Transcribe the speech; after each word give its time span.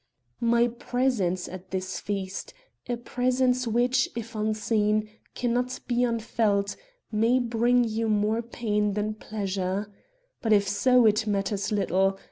"My 0.39 0.67
presence 0.67 1.47
at 1.47 1.69
this 1.69 1.99
feast 1.99 2.55
a 2.89 2.97
presence 2.97 3.67
which, 3.67 4.09
if 4.15 4.33
unseen, 4.33 5.07
can 5.35 5.53
not 5.53 5.79
be 5.87 6.03
unfelt, 6.03 6.75
may 7.11 7.37
bring 7.37 7.83
you 7.83 8.09
more 8.09 8.41
pain 8.41 8.93
than 8.93 9.13
pleasure. 9.13 9.93
But 10.41 10.53
if 10.53 10.67
so, 10.67 11.05
it 11.05 11.27
matters 11.27 11.71
little. 11.71 12.17